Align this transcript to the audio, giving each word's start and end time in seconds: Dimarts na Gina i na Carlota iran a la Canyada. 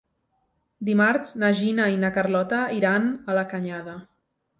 Dimarts 0.87 1.33
na 1.43 1.51
Gina 1.59 1.85
i 1.95 1.99
na 2.03 2.11
Carlota 2.15 2.61
iran 2.79 3.05
a 3.11 3.37
la 3.41 3.45
Canyada. 3.53 3.95